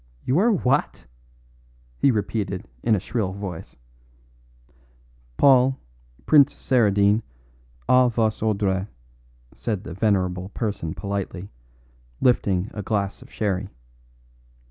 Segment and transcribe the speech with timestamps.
[0.25, 1.05] "You are what?"
[1.99, 3.75] he repeated in a shrill voice.
[5.37, 5.77] "Paul,
[6.25, 7.21] Prince Saradine,
[7.87, 8.87] A vos ordres,"
[9.53, 11.51] said the venerable person politely,
[12.19, 13.69] lifting a glass of sherry.